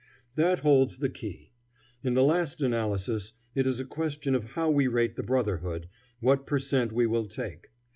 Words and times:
That 0.33 0.61
holds 0.61 0.97
the 0.97 1.11
key. 1.11 1.51
In 2.03 2.15
the 2.15 2.23
last 2.23 2.59
analysis 2.59 3.33
it 3.53 3.67
is 3.67 3.79
a 3.79 3.85
question 3.85 4.33
of 4.33 4.53
how 4.53 4.71
we 4.71 4.87
rate 4.87 5.15
the 5.15 5.21
brotherhood, 5.21 5.87
what 6.19 6.47
per 6.47 6.57
cent 6.57 6.91
we 6.91 7.05
will 7.05 7.27
take. 7.27 7.67